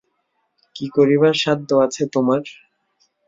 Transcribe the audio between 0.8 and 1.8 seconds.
করিবার সাধ্য